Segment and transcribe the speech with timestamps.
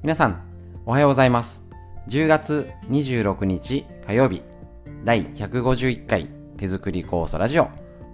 [0.00, 0.40] 皆さん、
[0.86, 1.60] おはようございます。
[2.06, 4.42] 10月26日火曜日、
[5.04, 7.68] 第151回手作り酵素ラジオ。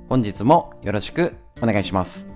[0.08, 2.30] 本日もよろしくお願いします。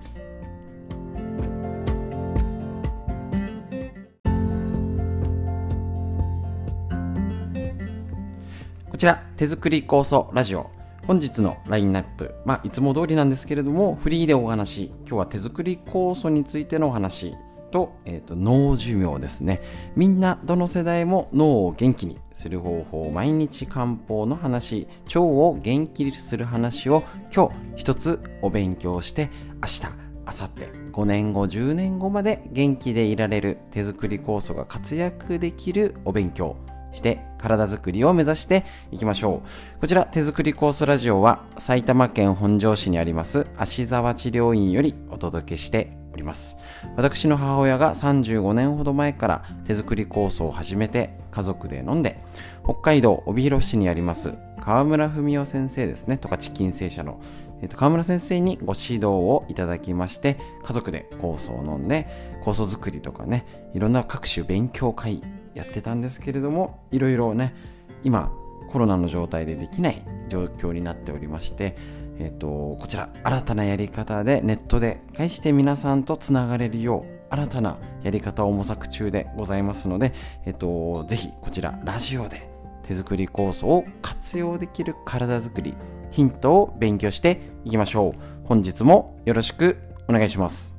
[8.91, 10.69] こちら、手作り酵素ラジオ。
[11.07, 17.33] 本日のラインナップ、まあ、いつも通りなんですけれども、フリーでお話、今日は手作り酵素についてのお話
[17.69, 19.61] と、えっ、と、脳寿命ですね。
[19.95, 29.29] みんな、どの世代も脳を元気にする方法、毎日漢方の話、腸を元気にする話を今日一つお勉強して、
[29.61, 29.83] 明日、
[30.25, 36.57] 明後日、5年後、10年後まで元気でいられる手作り酵素が活躍できるお勉強
[36.91, 39.41] して体づくりを目指していきましょ
[39.77, 39.79] う。
[39.79, 46.57] こちら手作り酵素ラジオは埼玉県本庄市にあります芦沢治療院よりお届けしております。
[46.95, 52.19] 私の母親が35年ほど前から手作り酵素を始めて家族で飲んで
[52.63, 57.19] 北海道帯広市にあります川村文夫先生ですねとかチキン製社の、
[57.61, 62.07] えっと川村先生にご指導をいただきまして家族で酵素を飲んで
[62.43, 65.21] 酵素作りとかねいろんな各種勉強会
[65.53, 67.55] やってたんですけれどもいろいろね
[68.03, 68.31] 今
[68.69, 71.75] コロナの状態でできない状況になっておりまして、
[72.19, 72.47] えっと
[72.79, 80.13] こちら新たなやり方でネットで返して皆さんとつながれるよう新たなやり方を模索中でございますので、
[80.45, 82.49] えっとぜひこちらラジオで
[82.87, 85.75] 手作り構想を活用できる体づくり
[86.11, 88.47] ヒントを勉強していきましょう。
[88.47, 90.78] 本日もよろしくお願いします。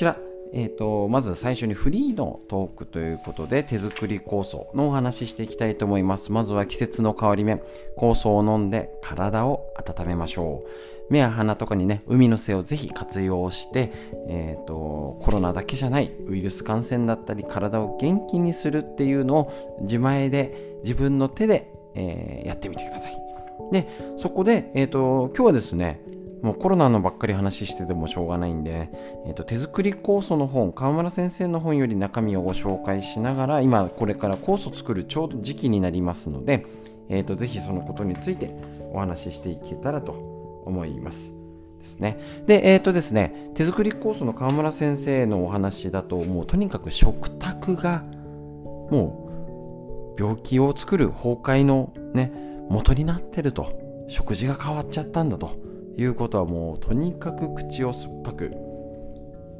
[0.00, 0.16] ちら、
[0.54, 6.32] えーと、まず最初にフリーのトークということで手作り酵素のお話ししていきたいと思います。
[6.32, 7.62] まずは季節の変わり目。
[7.98, 11.12] 酵素を飲んで体を温めましょう。
[11.12, 13.92] 目や鼻とかにね海の背をぜひ活用して、
[14.28, 23.20] えーと、コロナだけじゃないウイルス感染だったり体を元気にするっていうのを自前で自分の手で、えー、やってみてください。
[23.70, 23.86] で
[24.16, 26.00] そこで、えーと今日はですね
[26.42, 28.90] もうコロナのばっかり話しててもしょうがないんで、ね、
[29.26, 36.66] えーと、手作り酵素の本川村先生の本より中身をご紹介しながら今これから酵素作るちょうど時期になりますので、
[37.08, 38.54] えーと、ぜひそのことについて
[38.92, 40.12] お話ししていけたらと
[40.64, 41.32] 思います。
[41.78, 42.18] ですね。
[42.46, 48.04] で、えっ、ー、とですね、手作り酵素の川村先生のお話だと、もうとにかく食卓が
[48.90, 52.32] もう病気を作る崩壊のね、
[52.68, 53.72] 元になってると、
[54.08, 55.69] 食事が変わっちゃったんだと。
[56.02, 58.50] いうことはもうとにかく口を酸っぱく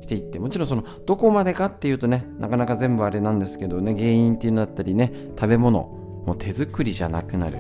[0.02, 5.80] していってもちろんそのどこまでかっていうとねなかなか全部あれなんですけどね原因っていうのだったりね食べ物
[6.26, 7.58] もう手作りじゃなくなる、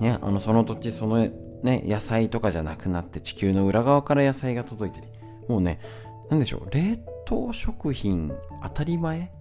[0.00, 1.18] ね、あのその土地その、
[1.62, 5.10] ね、野菜とかじゃなくなって地球の裏側から野菜が届いたり。
[5.48, 5.80] もうね
[6.30, 6.96] 何でしょう冷
[7.26, 9.32] 凍食品当たり前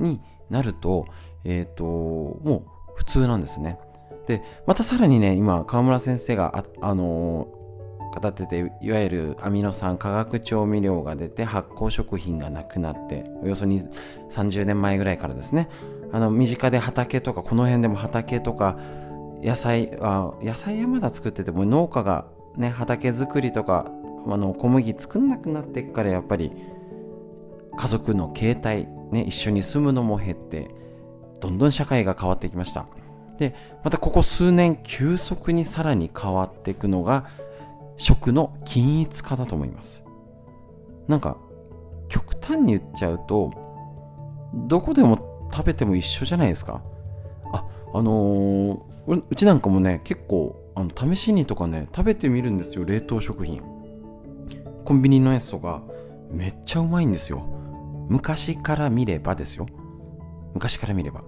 [0.00, 1.06] になると
[1.44, 3.78] えっ、ー、ともう普通なんですね。
[4.26, 15.68] でまたさらにね今川村先生があ、あのー、語ってていわゆるアミノ酸化学調味料が出て発酵食品がなくなっておよそ30年前ぐらいからですね。
[16.12, 18.78] あの身近で畑とかこの辺でも畑とか
[19.42, 22.26] 野菜あ野菜はまだ作ってても農家が
[22.56, 23.90] ね畑作りとか
[24.26, 26.52] あの小麦作んなくなってっからやっぱり
[27.76, 30.70] 家族の形態、ね、一緒に住むのも減って
[31.40, 32.86] どんどん社会が変わってきました。
[33.38, 37.28] でまたここ数年急速にさらに変わっていくのが
[37.96, 40.04] 食の均一化だと思います。
[41.08, 41.36] なんか
[42.08, 43.52] 極端に言っちゃうと
[44.68, 46.82] どこでも食べても一緒じゃないですか。
[47.52, 53.62] ああのー、うちなんかもね結構あの試しにとかね食べてみるんですよ冷凍食品。
[54.84, 55.82] コンビニのやつとか
[56.30, 57.48] めっちゃうまいんですよ。
[58.08, 59.66] 昔から見ればですよ。
[60.52, 61.22] 昔から見れば。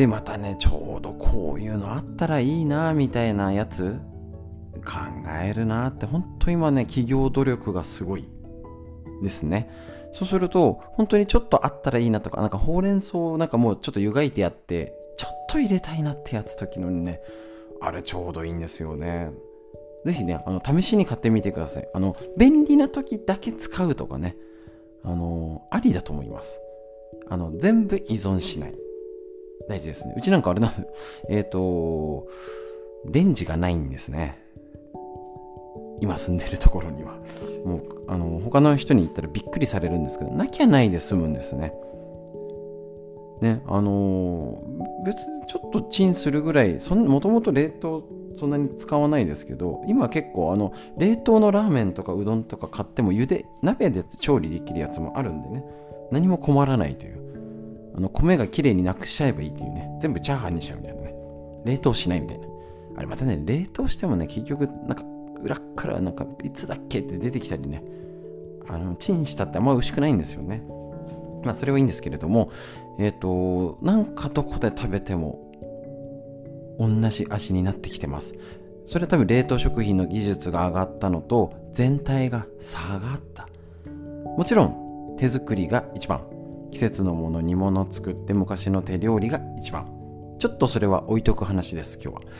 [0.00, 3.98] でまたねちょうどこういうのあったらいいなみたいなやつ
[4.76, 4.94] 考
[5.42, 8.26] えるなって本当今ね企業努力がすごい
[9.22, 9.70] ですね。
[10.14, 17.20] そうすると本当にちょっとあったらいいなとかなんかほうれん草なんかもうちょっと湯がいてやってちょっと入れたいなってやつ時のにね
[17.82, 19.32] あれちょうどいいんですよね。
[20.06, 21.88] ぜひねあの試しに買ってみてください。
[21.92, 24.34] あの便利な時だけ使うとかね
[25.04, 26.58] あのありだと思います。
[27.28, 28.74] あの全部依存しない。
[29.70, 30.14] 大事ですね。
[30.16, 30.86] うちなんかあれなん
[31.28, 32.26] えっ、ー、と、
[33.06, 34.36] レンジがないんですね。
[36.00, 37.14] 今住んでるところには。
[37.64, 41.72] もう、あの、他の人に言ったらびっくりされるんですけど、なきゃないで済むんですね。
[43.40, 48.04] ねあのー、別にちょっとチンするぐらいもともと冷凍
[48.36, 55.64] そんなに使わないですけど今結構あの冷凍のラーメンとかうどんとか買っても茹で鍋で調理できるやつもあるんでね
[56.10, 57.29] 何も困らないという
[57.94, 59.90] あの米がきれいになくしちゃえばいいっていうね。
[60.00, 61.14] 全部チャーハンにしちゃうみたいなね。
[61.64, 62.46] 冷凍しないみたいな。
[62.96, 65.04] あれまたね冷凍してもね結局なんか
[65.42, 67.82] 裏からなんかいつだっけって出てきたりね。
[68.68, 70.62] あのチンしたってあんま美味しくないんですよね。
[71.44, 72.50] まあそれはいいんですけれども
[72.98, 75.50] えっ、ー、となんかどこで食べても
[76.78, 78.34] 同じ味になってきてます。
[78.86, 83.48] それは多分冷凍食品の技術が上がったのと全体が下がった。
[84.36, 86.22] もちろん手作りが一番。
[86.70, 89.86] 季節のもの煮物作って昔の手料理が一番。
[90.38, 92.32] ちょっとそれは置いとく話です今日は。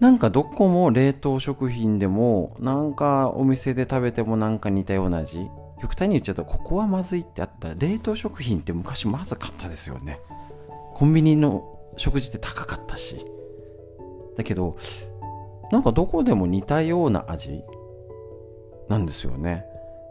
[0.00, 5.48] なんかどこも冷凍食品でもなんかお店で食べてもなんか似たような味。
[5.80, 7.74] 極端に言っちゃうとここはまずいってあった。
[7.74, 10.20] 冷凍食品って昔まずかったですよね。
[10.94, 13.26] コンビニの食事って高かったし。
[14.36, 14.76] だけど
[15.70, 17.62] なんかどこでも似たような味
[18.88, 19.64] なんですよね。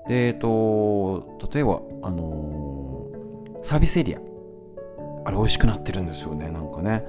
[0.08, 3.21] でえっと例えばあのー、
[3.64, 4.20] サービスエリア。
[5.24, 7.06] あれ美味しくなってるんですよねなんかね。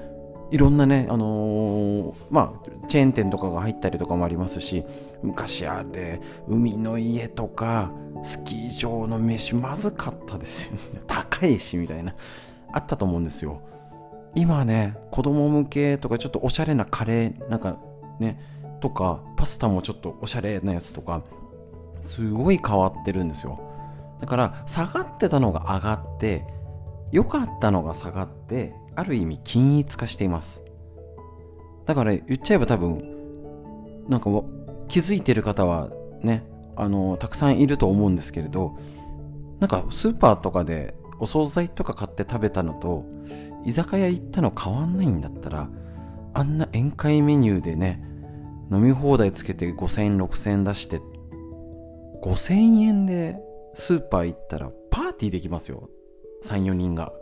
[0.50, 4.84] いろんなねあのー、まあチェーン店とかが入ったりとかもありますし
[5.22, 7.90] 昔あれ海の家とか
[8.22, 10.78] スキー場の飯まずかったですよね。
[11.08, 12.14] 高いしみたいな。
[12.74, 13.60] あったと思うんですよ。
[14.34, 17.78] 今ね子供向けとかちょっとおしゃれなカレーなんか
[18.18, 18.38] ね
[18.80, 21.22] とかパスタもちょっとおしゃれなやつとか
[22.02, 23.71] すごい変わってるんですよ。
[24.22, 26.44] だから下がってたのが上がって
[27.10, 30.62] 良かったのが下がってある意味均一化しています。
[31.86, 33.02] だから言っちゃえば多分
[34.08, 34.30] なんか
[34.86, 35.90] 気づいてる方は
[36.20, 36.44] ね
[36.76, 38.78] あのたくさんいると思うんですけれど
[39.58, 43.04] なんかスーパーとかでお惣菜とか買って食べたのと
[43.66, 45.68] 居酒屋行ったの変わんないんだったら
[46.32, 48.00] あんな宴会メニューでね
[48.70, 51.00] 飲み放題つけて5,0006,000円出して
[52.22, 53.36] 5000円で
[53.74, 55.88] スーパー行ったらパーティーできますよ。
[56.44, 57.12] 34人が。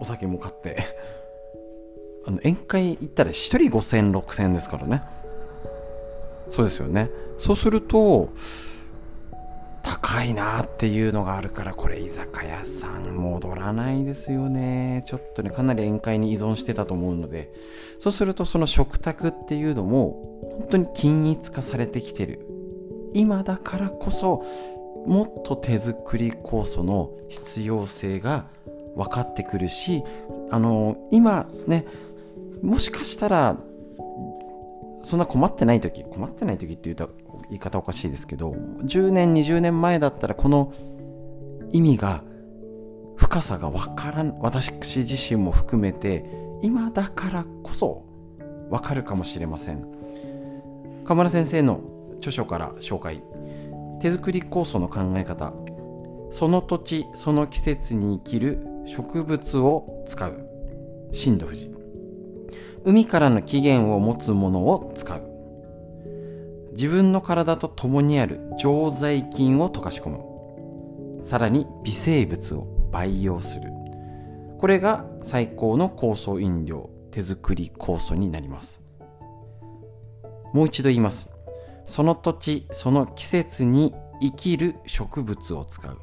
[0.00, 0.78] お酒も買って。
[2.26, 5.02] あの宴会行ったら1人50006000ですからね。
[6.50, 7.10] そうですよね。
[7.38, 8.30] そうすると
[9.82, 15.02] 高いなっていうのがあるからこれ居酒屋さん戻らないですよね。
[15.06, 17.52] ちょっとねかなり宴会に依存してたと思うので。
[17.98, 22.46] そうするとその食卓っていうのも本当に均一化されてきてる。
[23.14, 24.44] 今だからこそ
[25.06, 28.46] もっと手作り酵素の必要性が
[28.96, 30.02] 分かってくるし
[30.50, 31.86] あの今ね
[32.62, 33.56] もしかしたら
[35.02, 37.10] そんな困ってない時困ってない時って言うと
[37.48, 40.72] 言い方おかしいですけど10年20年前だったらこの
[41.72, 42.22] 意味が
[43.16, 46.24] 深さが分からん私自身も含めて
[46.62, 48.04] 今だからこそ
[48.70, 49.84] 分かるかもしれません。
[51.04, 51.80] 河村先生の
[52.18, 53.22] 著書から紹介
[54.02, 55.52] 手作り酵素の考え方。
[56.32, 60.44] その土地その季節に生きる植物を使う。
[61.12, 61.70] 新土富士
[62.84, 65.22] 海からの起源を持つものを使う。
[66.72, 68.40] 自分の体と共にある。
[68.58, 71.24] 常在菌を溶かし込む。
[71.24, 73.70] さらに微生物を培養する。
[74.58, 78.82] これが最高の酵素飲料手作り酵素になります。
[80.52, 81.31] もう一度言います。
[81.86, 85.98] その土地その季節に生きる植物を使う。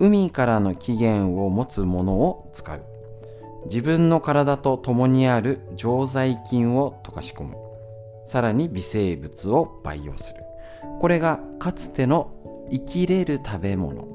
[0.00, 2.82] 海からの起源を持つものを使う。
[3.66, 7.56] 自分の体と共にある常在菌を溶かし込む。
[8.26, 10.44] さらに微生物を培養する。
[11.00, 12.32] これがかつての
[12.70, 14.06] 生きれる食べ物。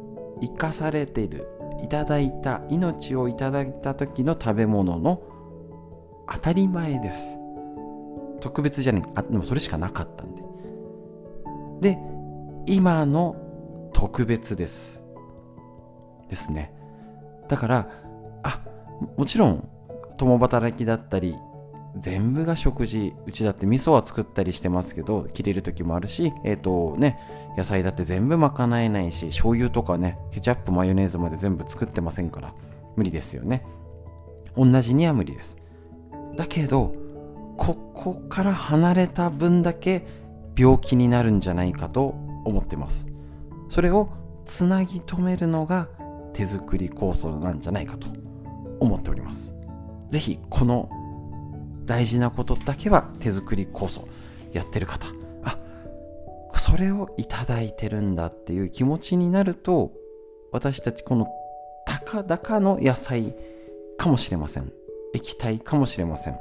[0.41, 1.47] 生かされている。
[1.83, 5.21] いただいた命をいただいた時の食べ物の
[6.31, 7.37] 当たり前です。
[8.41, 10.48] 特別じゃないあでもそれしかなかったんで。
[11.81, 11.97] で
[12.65, 13.35] 今の
[13.93, 15.01] 特別です。
[16.29, 16.73] ですね。
[17.47, 17.89] だから
[18.43, 18.61] あ
[19.17, 19.67] もちろん
[20.17, 21.35] 共働きだったり
[21.97, 27.19] 全部が食事うちだって味噌は作ったりしてますけど切れる時もあるしえっ、ー、とね
[27.57, 32.53] 野菜だって全部賄えないし醤油とかねケチャップマヨネーズまで全部作ってませんから
[32.95, 33.65] 無理ですよね。
[34.55, 35.57] 同じには無理です。
[36.35, 36.93] だけど
[37.57, 40.05] ここから離れた分だけ
[40.59, 43.07] 病気になるんじゃないかと思ってます。
[43.69, 44.09] それを
[44.43, 45.87] つなぎ止めるのが
[46.33, 48.07] 手作り酵素なんじゃないかと
[48.81, 49.53] 思っております。
[50.09, 50.89] 是非この
[51.85, 54.05] 大事なことだけは手作り酵素
[54.51, 55.07] やってる方。
[55.43, 55.57] あ
[56.55, 59.93] それをいただいてるんだっていう気持ちになると
[60.51, 61.29] 私たちこの
[61.85, 63.33] たかだかの野菜
[63.97, 64.73] かもしれません。
[65.13, 66.37] 液体かもしれません。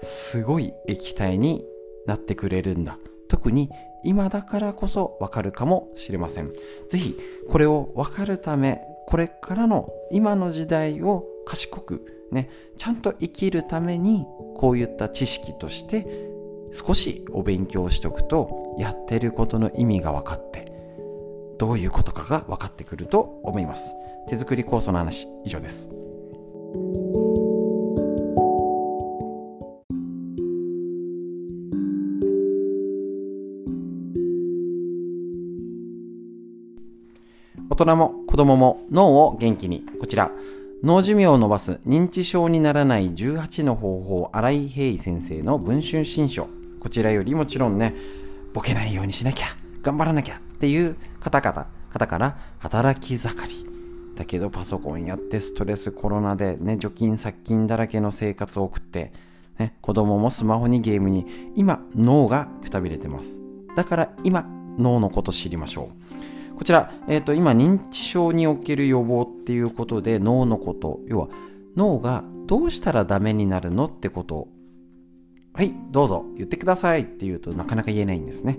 [0.00, 1.64] すごい液体に
[2.06, 2.98] なってくれるんだ。
[3.28, 3.70] 特に
[4.04, 6.52] 今だからこそわかるかもしれません。
[6.88, 7.16] 是非
[7.48, 16.06] これをわかるためこれからの今の時代を賢くねちゃんと生きるためにこういった知識として
[16.72, 20.72] 少しお勉強しておくとやってることの意味が分かって
[21.58, 23.94] どういうことかが分かってくると思います。
[24.28, 25.90] 手作り酵素の話以上です。
[37.76, 39.84] 大人も子供も脳を元気に。
[40.00, 40.30] こちら。
[40.82, 46.48] 脳寿命を伸ばす認知症にならない18の方法新井平先生の文春新書。
[46.80, 47.94] こちらよりもちろんね
[48.54, 49.48] ボケないようにしなきゃ
[49.82, 53.66] 頑張らなきゃっていう方々方から働き盛り。
[54.16, 59.12] だけどパソコンやってストレスコロナでね除菌殺菌だらけの生活を送って、
[59.58, 63.38] ね、子供もスマホにゲームに今脳がくたびれてます。
[63.76, 64.46] だから今
[64.78, 65.90] 脳のこと知りましょ
[66.32, 66.35] う。
[66.56, 71.00] こちら、えーと、今認知症における予防っていうことで脳のこと。
[71.06, 71.28] 要は
[71.76, 74.36] 脳がどうしたらダメになるのってこと。
[74.36, 74.48] を
[75.52, 76.24] はいどうぞ。
[76.36, 78.58] 言ってくださいって言うとなかなか言えないんですね。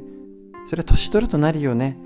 [0.67, 1.97] それは年取るとなるよね。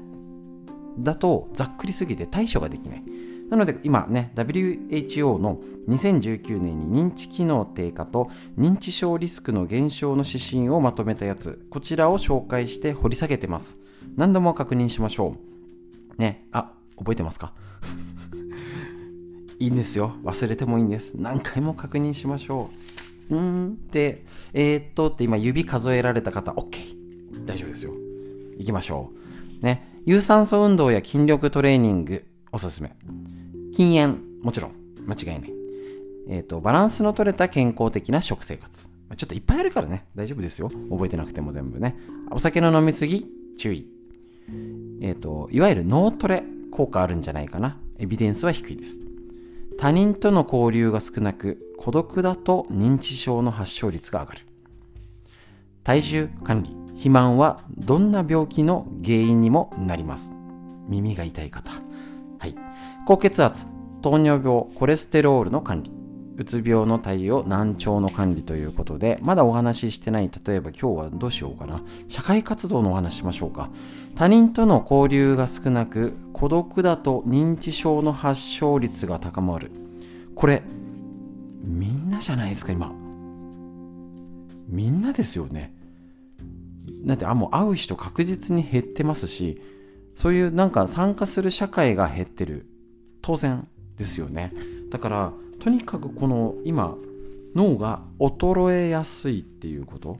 [0.99, 3.03] だとざっくりすぎて対処ができない。
[3.49, 13.77] なので今ね WHO の2019年に認知機能低下と認知症リスクの減少の指針をまとめたやつこちらを紹介して掘り下げてます。
[14.15, 15.50] 何度も確認しましょう。
[16.17, 16.47] ね。
[16.51, 17.53] あ覚えてますか？
[19.59, 20.13] いいんですよ。
[20.23, 21.13] 忘れてもいいんです。
[21.15, 22.69] 何回も確認しましょ
[23.29, 23.35] う。
[23.35, 23.77] うーん。
[23.91, 27.93] でえー、っとって今指数えられた方 OK 大丈夫ですよ。
[28.57, 29.11] 行きましょ
[29.61, 29.65] う。
[29.65, 29.87] ね。
[30.05, 32.95] 有酸素運動や筋力トレーニングおすすめ。
[33.75, 34.71] 禁煙、もちろん、
[35.05, 35.53] 間違いない。
[36.27, 38.87] えっ、と、バランスの取れた健康的な食生活。
[39.15, 40.69] ちょっといっぱいあるからね、大丈夫ですよ。
[40.89, 41.97] 覚えてなくても全部ね。
[42.31, 43.25] お酒の飲みすぎ、
[43.57, 43.87] 注意。
[45.01, 47.77] え、ー、と、いわゆる脳トレ効果あるんじゃないかな。
[47.97, 48.99] エビデンスは低いです。
[49.77, 54.39] 他人との交流が少なく、孤独だと認知症の発症率が上がる。
[55.83, 60.33] 体重管理、肥満はどんな病気の原因にもなります。
[60.87, 61.71] 耳が痛い方。
[62.37, 62.55] はい。
[63.07, 63.65] 高血圧、
[64.03, 65.91] 糖尿病、コレステロールの管理、
[66.37, 71.81] うつ病の対応、難聴の管理ということで、まだお話ししてない、例えば今日はどうしようかな。
[72.07, 73.69] 社会活動のお話しましょうか。
[74.15, 79.71] 他人との交流が少なく、孤独だと認知症の発症率が高まる。
[80.35, 80.63] これ、
[81.63, 82.91] みんなじゃないですか、今。
[84.67, 85.73] みんなですよね。
[87.05, 89.61] だって、あ、もう会う人確実に減ってますし、
[90.15, 92.67] そういうなんか参加する社会が減ってる。
[93.21, 94.51] 当然ですよね
[94.91, 96.95] だからとにかくこの今
[97.55, 100.17] 脳が衰えやすいっていうこと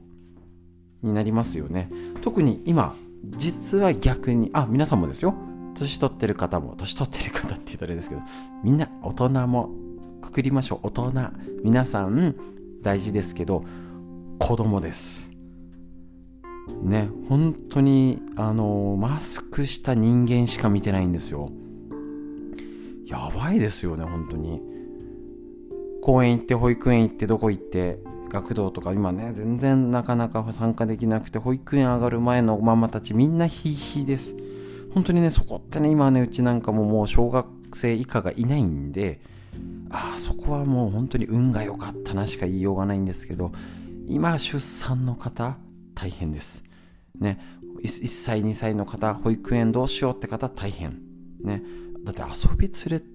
[1.03, 1.89] になりますよね。
[2.21, 5.35] 特に今実は逆にあ皆さんもですよ。
[5.75, 8.21] 年取ってる方も年取ってる方って言うとあれですけど
[8.63, 9.69] みんな大人も
[10.21, 10.87] くくりましょう。
[10.87, 11.13] 大人。
[11.63, 12.35] 皆さん
[12.81, 13.63] 大事ですけど
[14.39, 15.29] 子供です。
[16.83, 21.51] ね本当にあのマスクした人間しか見てないんですよ。
[23.11, 24.61] やばいですよね本当に。
[26.01, 27.99] 公園行って保育園行ってどこ行って
[28.29, 34.35] 学童とか今ね全然なかなか参加できなくて保育園上がる前のママたちみんなヒーヒーです。
[34.93, 39.21] 本当にねそこってね今ねうちなんかももう小学生以下がいないんで
[39.89, 43.51] ああそこはもう本当に運が良かったなしか言いようがないんですけど
[44.07, 45.57] 今出産の方
[45.95, 46.63] 大変です。
[47.19, 47.39] ね。
[47.83, 50.99] 1歳2歳の方保育園どうしようって方大変。
[51.43, 51.63] ね。
[52.03, 53.05] だって遊び連れ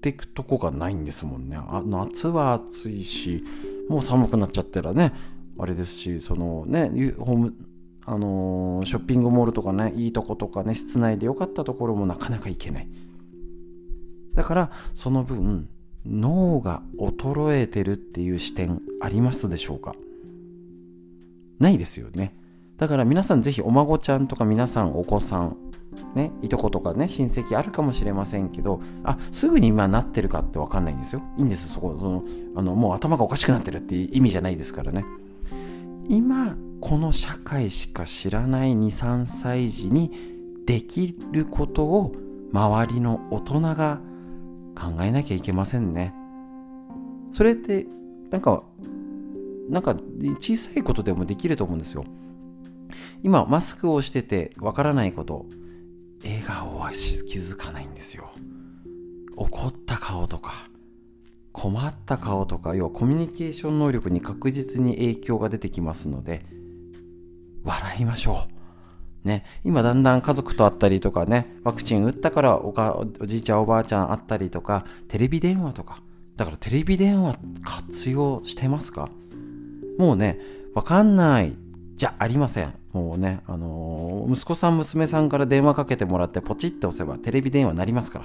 [0.00, 1.56] てくとこがないんですもんね。
[1.56, 3.44] あ夏は暑いし
[3.88, 5.12] もう寒くなっちゃったらね
[5.58, 7.54] あれですしそのねホーム
[8.04, 12.88] あのー、ショッピングモールとかねいいとことかね室内で良かったところもなかなか行けない。
[14.34, 15.68] だからその分
[16.04, 19.96] 脳が衰えてるっていう視点ありますでしょうか？
[21.58, 22.36] ないですよね。
[22.76, 25.56] だから皆さんぜひお孫ちゃんとか皆さんお子さん
[26.14, 31.22] ね、いとことかね、親戚あるかもしれませんけど、あ、すぐに今なってるかってわかんないんですよ。
[31.36, 32.24] いいんですそこ、その、
[32.54, 35.04] あの、もう頭がおかしくなってるっていう意味じゃないですからね。
[36.08, 40.12] 今、この社会しか知らない2、3歳児に
[40.66, 42.12] できることを
[42.52, 44.00] 周りの大人が
[44.76, 46.14] 考えなきゃいけませんね。
[47.32, 47.86] それって、
[48.30, 48.62] なんか、
[49.68, 49.96] なんか
[50.38, 52.04] 小さいことでもできると思うんですよ。
[53.22, 55.46] 今、マスクをしててわからないこと、
[56.26, 58.30] 笑顔は気づかないんですよ。
[59.36, 60.68] 怒った顔とか
[61.52, 66.44] 困った顔とか要はコミュニケーション能力に確実に影響が出てきますので
[67.64, 68.36] 笑いましょ
[69.24, 69.28] う。
[69.28, 71.56] ね、今だんだん家族と会ったりとかね。
[71.64, 76.00] ワクチン打ったからおかおじいちゃんおばあちゃん会ったりとかテレビ電話とか。
[76.36, 79.08] だからテレビ電話活用してますか？
[79.98, 80.38] もうね
[80.74, 81.56] わかんない。
[81.96, 82.74] じゃありません。
[82.92, 88.24] もうね、あのー、息子さん娘さんから電話かけてもらってポチッと押せばテレビ電話になりますから。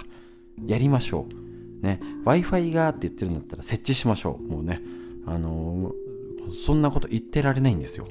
[0.68, 1.26] やりましょ
[1.82, 1.86] う。
[1.86, 2.00] ね。
[2.26, 4.44] Wi-Fi がって言ってるんだったら設置しましょう。
[4.44, 4.82] もうね。
[5.26, 8.08] あのー、そんなこと言ってられないんですよ。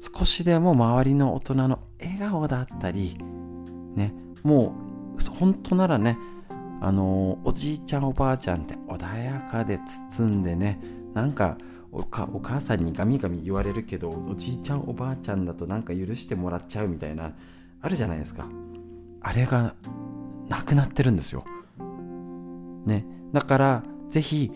[0.00, 3.18] 少しでも周りの大人の笑顔だったり
[3.94, 4.14] ね。
[4.42, 4.90] もう
[5.38, 6.18] 本当ならね
[6.80, 9.78] あのおじいちゃんおばあちゃんって穏やかで
[10.10, 10.80] 包んでね
[11.14, 11.58] なんか
[11.92, 12.02] お
[12.40, 17.32] 母さんにガミガミ言われるけどおじいちゃんおばあちゃんだとなんか許してもらっちゃうみたいな
[17.80, 18.46] あるじゃないですか。
[19.22, 19.74] あれが
[20.48, 21.44] なくなってるんですよ。
[22.86, 23.04] ね。
[23.32, 24.52] だからぜひ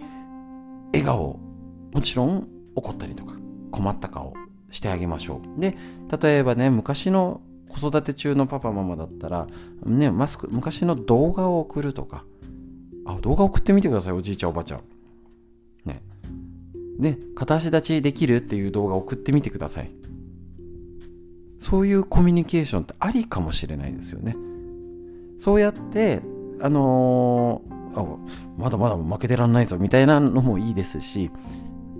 [0.93, 1.41] 笑顔
[1.93, 3.35] もちろん怒ったりとか
[3.71, 4.35] 困った顔
[4.71, 5.61] してあげましょう。
[5.61, 5.76] で
[6.21, 9.49] 例えばね昔の子育て中のパパママだったら、
[9.85, 12.25] ね、マスク昔の動画を送るとか。
[13.07, 14.81] あ動画送ってみてくださいおじいちゃんおばあちゃん。
[16.99, 19.91] ね片足立ちできるっていう動画送ってみてください。
[21.59, 24.37] そういうコミュニケーションってありかもしれないですよね。
[25.39, 26.21] そうやって
[26.61, 28.19] あのー、あ
[28.59, 31.31] まだまだ負けてらんないぞみたいなのもいいですし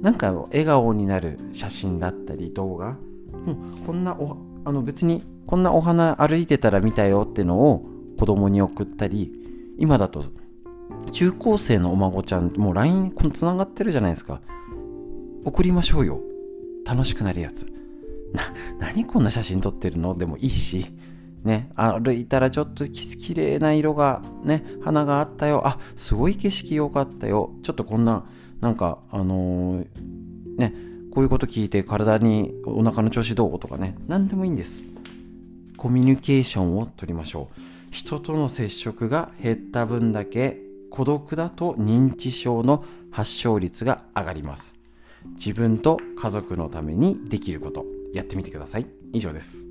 [0.01, 2.97] なんか笑顔になる写真だったり動画、
[3.47, 7.87] うん、こんなおあの別にこんなお花歩いてたら見たよってのを
[8.19, 9.33] 子供に送ったり
[9.79, 10.25] 今だと
[11.13, 14.41] 中高生のお孫ちゃんもう LINE つながってるじゃないですか。
[15.45, 16.21] 送りましょうよ。
[16.87, 17.67] 楽しくなるやつ。
[18.33, 20.17] な何こんな写真撮ってるの？
[20.17, 20.87] でもいいし。
[21.45, 25.67] ね歩いたらちょっときれいな色がね花があったよ。
[25.67, 27.53] あすごい景色良かったよ。
[27.63, 28.25] ちょっとこんな
[28.61, 29.87] なんかあのー、
[30.57, 30.75] ね
[31.13, 33.59] こういうこと聞いて体にお腹の調子どう？
[33.59, 33.97] とかね。
[34.09, 34.81] 何でもいいんです。
[35.77, 37.61] コミュニケーションをとりましょう。
[37.91, 40.59] 人との接触が減った分だけ
[40.91, 44.74] 孤独だと認知症の発症率が上がります。
[45.33, 47.85] 自分と家族のためにできること。
[48.15, 48.87] やってみてください。
[49.13, 49.67] 以上です。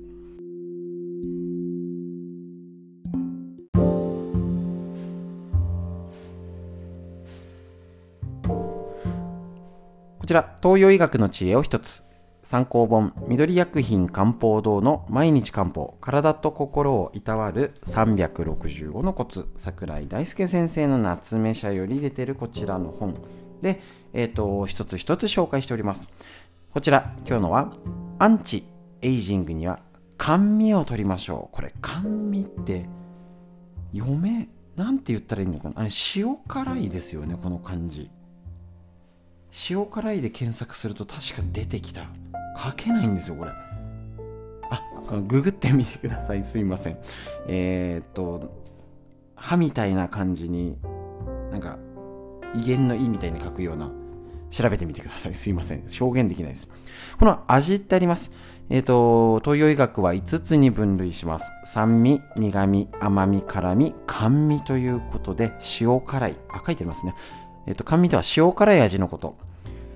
[10.18, 12.02] こちら、東洋医学の知恵を一つ。
[12.42, 23.16] 参考本、緑薬品漢方堂の毎日漢方、体と心をいたわる365のコツ、桜井大輔先生の夏目社より出てるこちらの本。
[23.64, 23.80] で、
[24.12, 26.08] えっ、ー、と、一つ一つ紹介しております。
[26.70, 27.72] こちら、今日のは、
[28.18, 28.66] アンチ
[29.00, 29.80] エイジングには
[30.18, 31.54] 甘味を取りましょう。
[31.54, 32.84] これ、甘味って、
[33.96, 38.10] 読め、なんて言ったらいいのかなあれ、塩辛いですよね、この漢字。
[39.70, 42.08] 塩辛いで検索すると確か出てきた
[42.58, 43.52] 書けないんですよこれ
[44.68, 44.82] あ
[45.28, 46.98] ググってみてくださいすいません
[47.46, 48.52] えー、っと
[49.36, 50.76] 歯みたいな感じに
[51.52, 51.78] なんか
[52.54, 53.90] 威厳の「い」みたいに書くような
[54.50, 55.34] 調べてみてください。
[55.34, 55.88] すいません。
[55.88, 56.68] 証言できないです。
[57.18, 58.30] この味ってあります？
[58.70, 61.50] えっ、ー、と東洋医学は5つに分類します。
[61.64, 66.36] 酸味苦味甘み辛み甘味ということで塩辛い。
[66.48, 67.14] あ書いてますね。
[67.66, 69.36] えっと、甘味とは塩辛い味のこと。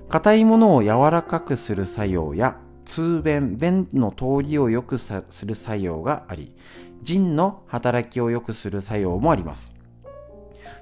[0.08, 6.54] 硬いものを柔らかくする作用や、通便、便の通りを良くする作用があり、
[7.02, 9.74] 腎の働きを良くする作用もあります。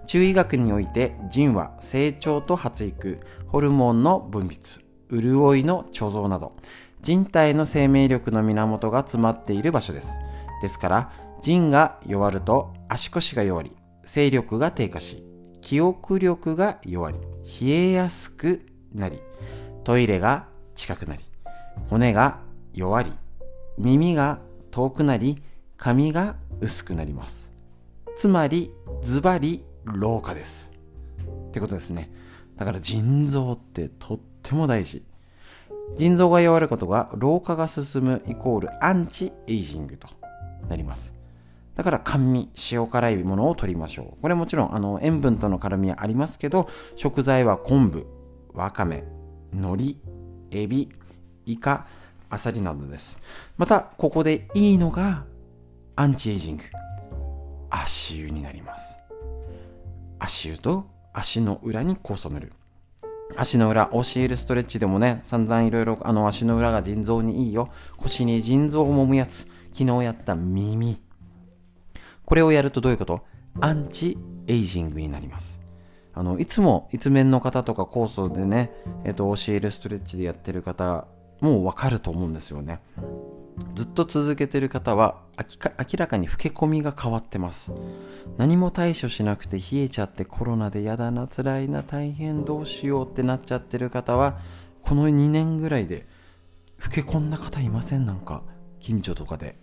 [0.06, 6.56] 中医学において腎は成長と発育、ホルモンの分泌、潤いの貯蔵など、
[7.02, 10.18] 人体の生命力の源が詰まっている場所です。
[10.62, 13.72] ですから、腎が弱ると足腰が弱り、
[14.04, 15.24] 勢力が低下し、
[15.60, 17.18] 記憶力が弱り、
[17.60, 18.64] 冷えやすく
[18.94, 19.20] なり、
[19.84, 21.24] トイレが近くなり、
[21.90, 22.40] 骨が
[22.72, 23.12] 弱り、
[23.76, 24.38] 耳が
[24.70, 25.42] 遠くなり、
[25.76, 27.50] 髪が薄くなります。
[28.16, 30.70] つまり、ズバリ老化です。
[31.48, 32.10] ってことですね。
[32.56, 35.04] だから腎臓ってとっても大事。
[35.96, 40.08] 腎臓が弱ることが老化が進むイコールアンチエイジングと
[40.68, 41.12] なります。
[41.76, 44.22] だから甘味、塩辛いものを取りましょう。
[44.22, 48.06] これもちろんあの塩分との絡みはありますけど、食材は昆布、
[48.54, 49.04] わかめ、
[49.52, 49.96] 海苔、
[50.50, 50.88] エビ、
[51.44, 51.86] イカ、
[52.30, 53.18] アサリなどです。
[53.56, 55.24] また、ここでいいのが
[55.94, 56.64] アンチエイジング。
[57.70, 58.96] 足湯になります。
[60.18, 62.52] 足湯と足の裏に酵素塗る。
[63.36, 67.68] 足の裏、OCL ストレッチでもね、散々いろいろあの足の裏が腎臓にいいよ。
[67.96, 69.48] 腰に腎臓を揉むやつ。
[69.72, 71.00] 昨日やった耳。
[72.24, 73.24] これをやるとどういうこと？
[73.60, 75.60] アンチエイジングになります。
[76.18, 78.72] あのいつも一面の方とかコースでね、
[79.04, 81.06] えっと、教えるストレッチでやってる方
[81.40, 82.80] もう分かると思うんですよね
[83.74, 87.72] ずっと続けてる方は明らかに老け込みが変わってます。
[88.36, 94.38] 何も対処しなくて冷えちゃってコロナでやだな辛いな大変どうしようってなっちゃってる方は
[94.82, 96.06] この2年ぐらいで
[96.84, 98.42] 老け込んだ方いませんなんか？
[98.80, 99.56] 近所とかで。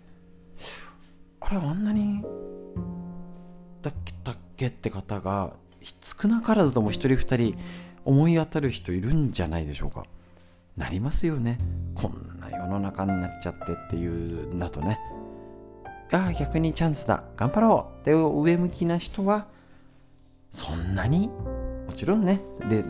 [1.40, 2.22] あれあんなに
[3.82, 5.52] だっけだっけって方が
[6.02, 7.58] 少なからずとも1人2人
[8.04, 10.04] 思い当たる人いるんじゃないでしょうか。
[10.76, 11.58] なりますよね。
[11.94, 14.10] こんな世の中になっちゃってっていう
[14.54, 14.98] んだとね。
[16.12, 17.24] ああ逆にチャンスだ。
[17.36, 18.00] 頑張ろう。
[18.00, 19.46] って上向きな人は
[20.50, 21.28] そんなに？
[21.28, 22.40] もちろんね。
[22.68, 22.84] で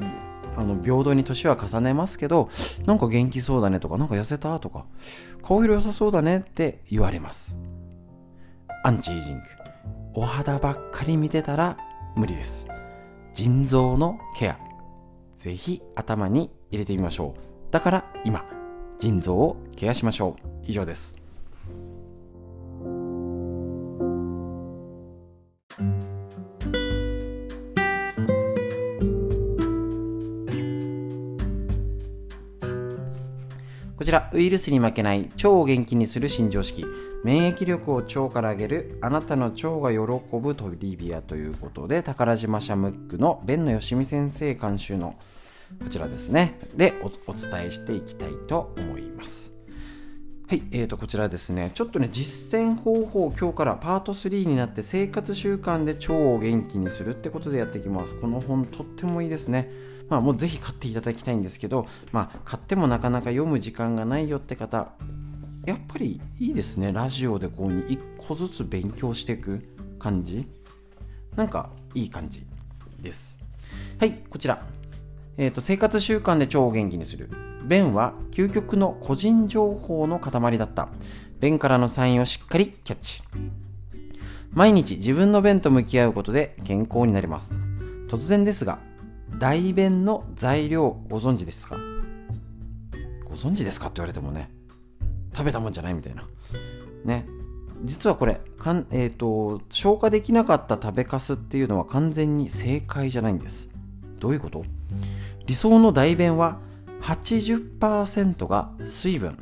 [0.57, 2.49] あの平等に年は重ねますけど
[2.87, 4.85] なんか元気そうだねとかなんか痩せたとか
[5.43, 7.57] 顔色良さそうだねって言われます。
[8.85, 9.43] アンチエイジング。
[10.15, 11.77] お肌ばっかり見てたら
[12.15, 12.67] 無理です。
[13.33, 14.59] 腎臓のケア。
[15.35, 17.73] ぜひ頭に入れてみましょう。
[17.73, 18.45] だから今。
[18.99, 20.49] 腎臓をケアしましょう。
[20.67, 21.17] 以上です。
[33.97, 36.85] こちらウイルスに負けない腸を元気にする新常識。
[37.25, 45.15] 免疫力を腸から上げるあなたの腸が喜ぶトリビアということで宝島シャムックの弁野よしみ先生監修の
[45.83, 46.59] こちらですね。
[46.77, 49.53] でお、お伝えしていきたいと思います。
[50.47, 58.15] はい、えーと、こちらですね、ちょっとね、実践方法、今日からパート3になって生活習慣で腸を元気にするってことでやっていきます。
[58.15, 59.71] この本、とってもいいですね。
[60.09, 64.93] まあ、もうぜひ買っていただきたいんですけど、まあ、買ってもなかなか読む時間がないよって方、
[65.67, 69.67] やっぱりいいですね、ラジオでこうに1個ずつ勉強していく
[69.99, 70.47] 感じ。
[71.37, 72.47] なんかいい感じ
[73.01, 73.35] です。
[73.99, 74.63] はい、こちら。
[75.37, 77.31] えーと、生活習慣で腸を元気にする。
[77.67, 80.89] 便は究極の個人情報の塊だった。
[81.41, 83.23] 便からのサインをしっかりキャッチ。
[84.53, 87.53] 毎日自分の便と向き合うことで健康になります。
[88.09, 88.79] 突然ですが、
[89.39, 91.77] 大便の材料ご存知ですか？
[93.25, 94.51] ご存知ですかって言われてもね、
[95.35, 96.29] 食べたもんじゃないみたいな。
[97.05, 97.27] ね。
[97.83, 103.69] 実はこれ、かんえーと消化できなかった食べかすっていうのは完全に正解じゃないんです。
[104.25, 104.65] どういうこと？
[105.45, 106.59] 理想の代弁は
[107.03, 109.37] 80%が水分。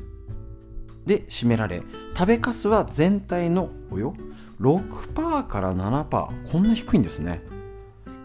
[1.06, 1.82] で占められ
[2.16, 4.14] 食べかすは全体のおよ
[4.60, 7.42] 6%から7%こんな低いんですね。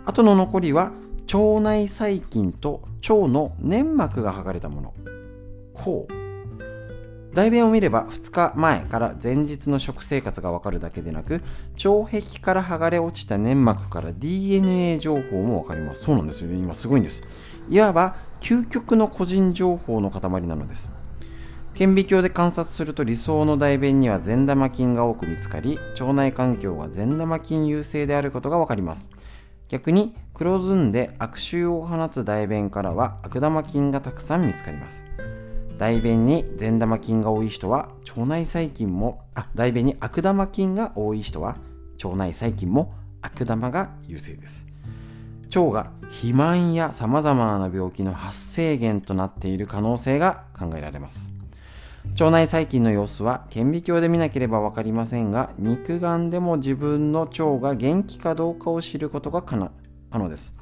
[0.05, 0.91] あとの残りは
[1.31, 4.93] 腸内細菌と腸の粘膜が剥がれたもの。
[5.75, 6.16] こう。
[7.37, 11.43] 大便を見れば2日前から前日の食生活がわかるだけでなく
[11.85, 16.01] 腸壁から剥がれ落ちた粘膜から DNA 情報もわかります。
[16.01, 16.55] そうなんですよね。
[16.55, 17.21] 今すごいんです。
[17.69, 20.89] いわば究極の個人情報の塊なのです。
[21.75, 29.07] 顕微鏡で観察すると理想の大便には善玉菌が多く見つかり腸内環境が善玉菌優勢であることがわかります。
[29.69, 35.05] 逆に黒ずんで悪臭を放つ大便からは悪玉菌がたくさん見つかります。
[35.77, 41.57] 大便に善玉菌が多い人は腸内細菌もあ大便に悪玉菌が多い人は
[42.03, 44.65] 腸内細菌も悪玉が優勢です。
[45.55, 51.31] 腸が肥満やさまざまな病気の発生源となっている可能性が考えられます。
[52.19, 60.56] 腸内細菌の様子は顕微鏡で見なければ分かりませんが肉眼でも自分の腸が元気かどうかを知ることが可能です。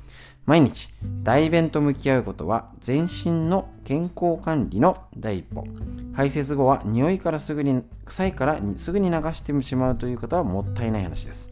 [0.45, 0.89] 毎日
[1.23, 5.65] 大便と向き合うことは全身の健康管理の第一歩。
[6.13, 11.51] 排泄後は匂いからすぐに臭いからすぐに流してしまうということはもったいない話です。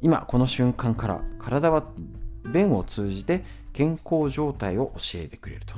[0.00, 1.84] 今この瞬間から体は
[2.52, 5.74] 便を通じて健康状態を教えてくれると。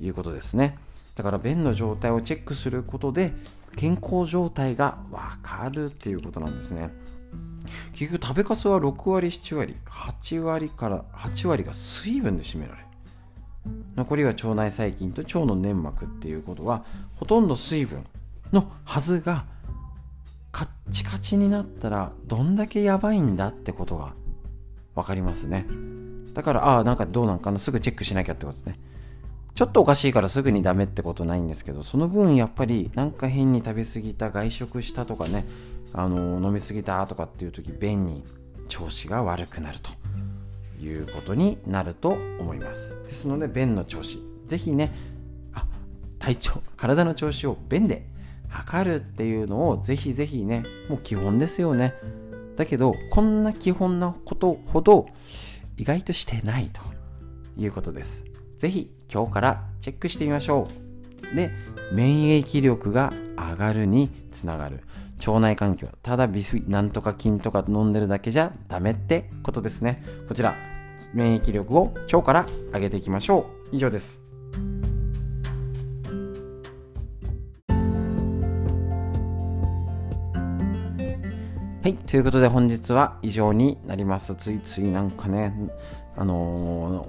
[0.00, 0.78] いうことですね。
[1.14, 3.32] だから便の状態をチェックすることで
[3.76, 6.90] 健康状態がわかるっていうことなんですね。
[7.92, 12.84] 結局食べかすは6割7割8割から8割が水分で占められ
[13.96, 16.84] 残りは腸内細菌と腸の粘膜っていうことは
[17.16, 18.04] ほとんど水分
[18.52, 19.44] のはずが
[20.52, 24.14] カッチカチになったらどんだけやばいんだってことが
[24.94, 25.66] 分かりますね。
[26.32, 28.78] だからああなんかどうなんかのすぐチェックしなきゃってことですね。
[29.54, 35.46] ちょっとおかしいからすぐにダメってことないんですけどその分やっぱりなんか変に食べ過ぎた外食したとかね
[35.92, 38.24] あの飲み過ぎたとかっていう時便に
[38.68, 39.90] 調子が悪くなると
[40.82, 42.90] いうことになると思います。
[43.02, 44.22] ですので便の調子。
[44.46, 44.94] ぜひね
[45.52, 45.66] あ
[46.18, 48.06] 体調 体の調子を便で
[48.48, 51.94] 測るっていうのをぜひぜひねもう基本ですよね。
[52.56, 55.06] だけどこんな基本なことほど
[55.76, 56.80] 意外としてないと
[57.56, 58.24] いうことです。
[58.58, 60.68] ぜひ今日からチェックしてみましょ
[61.32, 61.36] う。
[61.36, 61.50] で
[61.92, 64.80] 免疫力が上がるにつながる。
[65.26, 70.04] 腸内環境ただビスなんとか菌とか飲んでるだけじゃダメってことですね。
[70.28, 70.54] こちら
[71.12, 73.76] 免疫力を腸から上げていきましょう。
[73.76, 74.20] 以上です。
[81.82, 84.34] はいということで本日は以上になります。
[84.34, 85.54] ついついなんかね
[86.16, 87.08] あの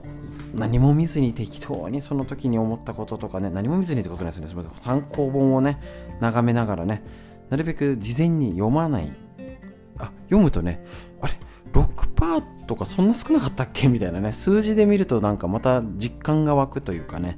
[0.54, 4.48] ー、何も見ずに適当にその時に思ったこととかね何も見ずにってことないですね。
[4.48, 4.82] すみません。
[4.82, 5.80] 参考本をね
[6.22, 7.04] 眺めながらね
[7.50, 9.12] なるべく事前に読まない。
[9.98, 10.86] あ読むとね
[11.22, 11.34] あれ
[11.74, 13.88] 6%とかそんな少なかったっけ？
[13.88, 17.38] みたいなね数字で見るとなんかまた実感が湧くというかね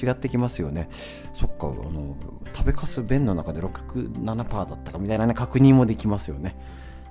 [0.00, 0.88] 違ってきますよね。
[1.34, 2.16] そっかあの
[2.54, 4.98] 食べかす便の中で67%だったか？
[4.98, 6.56] みたいなね確認もできますよね。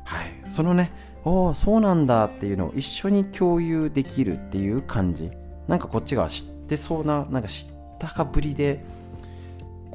[0.06, 0.44] はい。
[0.50, 0.92] そのね
[1.26, 5.30] おおそうなんだっていうのを一緒に共有できるっていう感じ。
[5.68, 8.84] なんかこっちが知ってそうななんか知ったかぶりで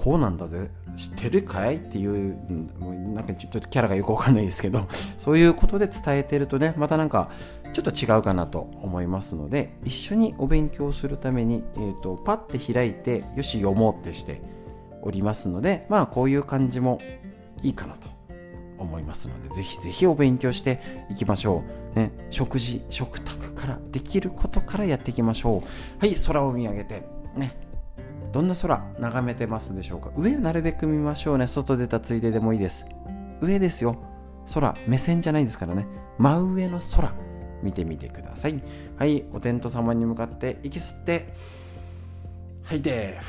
[0.03, 0.69] こうなんだぜ。
[0.97, 1.77] 知ってるかい？
[1.77, 2.37] っていう
[3.15, 4.88] なんかちょっとキャラがよくわかんないですけど。
[5.17, 7.31] そういうことで伝えてるとねまたなんか
[7.73, 14.43] ちょっと違うかなと思いますので一緒にお勉強するために、えーと、パッて開いてよし読もうってして
[15.03, 16.99] おりますのでまあこういう感じも
[17.62, 18.09] いいかなと
[18.79, 21.62] 思いますのでぜひぜひお勉強していきましょ
[21.95, 25.61] う、ね、食事食卓からできることからやっていきましょう。
[26.01, 27.72] はい空を見上げてね。
[28.33, 30.11] どんな空眺めてますでしょうか？
[30.16, 31.47] 上なるべく見ましょうね。
[31.47, 32.87] 外出たついででもいいです。
[33.40, 33.97] 上ですよ。
[34.53, 35.87] 空目線じゃないですからね。
[36.18, 37.12] 真上の空
[37.62, 38.62] 見てみてください。
[38.97, 41.35] はいお天道様に向かって息吸って
[42.64, 43.21] 吐いて。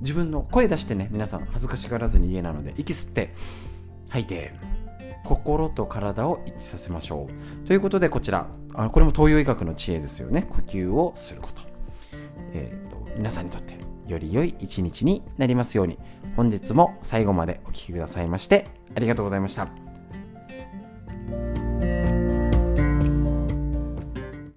[0.00, 3.34] 自分の声出してね皆さん恥ずかしがらずに家なので息吸って
[4.08, 4.54] 吐いて。
[5.22, 7.28] 心と体を一致させましょ
[7.64, 7.66] う。
[7.66, 8.48] ということでこちら。
[8.74, 10.42] あこれも東洋医学の知恵ですよね。
[10.42, 11.62] 呼吸をすること,、
[12.52, 13.74] えーと、皆さんにとって
[14.06, 15.98] より良い一日になりますように。
[16.36, 19.68] 本日も最後までお聴きくださいましてありがとうございました。